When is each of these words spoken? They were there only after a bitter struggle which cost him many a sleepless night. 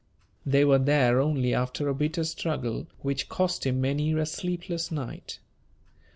They 0.47 0.65
were 0.65 0.79
there 0.79 1.21
only 1.21 1.53
after 1.53 1.87
a 1.87 1.93
bitter 1.93 2.23
struggle 2.23 2.87
which 3.03 3.29
cost 3.29 3.67
him 3.67 3.79
many 3.81 4.11
a 4.13 4.25
sleepless 4.25 4.91
night. 4.91 5.37